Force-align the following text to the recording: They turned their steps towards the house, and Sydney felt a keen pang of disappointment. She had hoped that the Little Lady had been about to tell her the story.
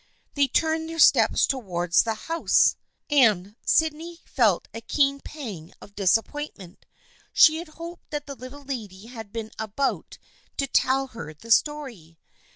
They 0.33 0.47
turned 0.47 0.89
their 0.89 0.97
steps 0.97 1.45
towards 1.45 2.01
the 2.01 2.15
house, 2.15 2.75
and 3.07 3.55
Sydney 3.63 4.21
felt 4.25 4.67
a 4.73 4.81
keen 4.81 5.19
pang 5.19 5.73
of 5.79 5.93
disappointment. 5.93 6.87
She 7.33 7.57
had 7.57 7.67
hoped 7.67 8.09
that 8.09 8.25
the 8.25 8.33
Little 8.35 8.63
Lady 8.63 9.05
had 9.05 9.31
been 9.31 9.51
about 9.59 10.17
to 10.57 10.65
tell 10.65 11.05
her 11.09 11.35
the 11.35 11.51
story. 11.51 12.17